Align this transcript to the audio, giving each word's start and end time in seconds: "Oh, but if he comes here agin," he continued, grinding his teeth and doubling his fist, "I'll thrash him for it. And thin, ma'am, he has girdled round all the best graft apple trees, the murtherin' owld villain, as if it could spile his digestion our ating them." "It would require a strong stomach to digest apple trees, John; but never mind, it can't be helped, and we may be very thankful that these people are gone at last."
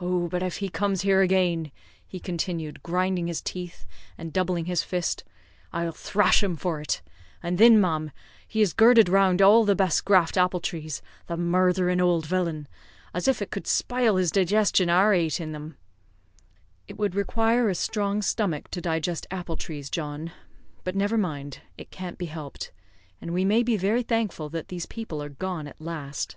"Oh, 0.00 0.26
but 0.26 0.42
if 0.42 0.56
he 0.56 0.68
comes 0.68 1.02
here 1.02 1.22
agin," 1.22 1.70
he 2.04 2.18
continued, 2.18 2.82
grinding 2.82 3.28
his 3.28 3.40
teeth 3.40 3.86
and 4.18 4.32
doubling 4.32 4.64
his 4.64 4.82
fist, 4.82 5.22
"I'll 5.72 5.92
thrash 5.92 6.42
him 6.42 6.56
for 6.56 6.80
it. 6.80 7.00
And 7.44 7.56
thin, 7.56 7.80
ma'am, 7.80 8.10
he 8.48 8.58
has 8.58 8.72
girdled 8.72 9.08
round 9.08 9.40
all 9.40 9.64
the 9.64 9.76
best 9.76 10.04
graft 10.04 10.36
apple 10.36 10.58
trees, 10.58 11.00
the 11.28 11.36
murtherin' 11.36 12.00
owld 12.00 12.26
villain, 12.26 12.66
as 13.14 13.28
if 13.28 13.40
it 13.40 13.52
could 13.52 13.68
spile 13.68 14.16
his 14.16 14.32
digestion 14.32 14.90
our 14.90 15.14
ating 15.14 15.52
them." 15.52 15.76
"It 16.88 16.98
would 16.98 17.14
require 17.14 17.68
a 17.68 17.76
strong 17.76 18.22
stomach 18.22 18.68
to 18.72 18.80
digest 18.80 19.28
apple 19.30 19.54
trees, 19.56 19.90
John; 19.90 20.32
but 20.82 20.96
never 20.96 21.16
mind, 21.16 21.60
it 21.78 21.92
can't 21.92 22.18
be 22.18 22.26
helped, 22.26 22.72
and 23.20 23.32
we 23.32 23.44
may 23.44 23.62
be 23.62 23.76
very 23.76 24.02
thankful 24.02 24.48
that 24.48 24.66
these 24.66 24.86
people 24.86 25.22
are 25.22 25.28
gone 25.28 25.68
at 25.68 25.80
last." 25.80 26.34